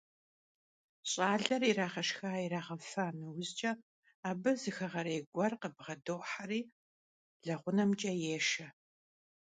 Ş'aler 1.11 1.61
yirağeşşxa- 1.67 2.31
yirağefa 2.41 3.05
neujç'e, 3.17 3.71
abı 4.29 4.51
zı 4.61 4.71
xeğerêy 4.77 5.21
guer 5.33 5.53
khıbğedoheri 5.61 6.61
leğunemç'e 7.45 8.11
yêşşe. 8.23 8.67